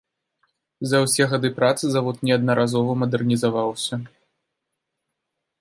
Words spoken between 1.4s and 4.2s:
працы завод неаднаразова мадэрнізаваўся.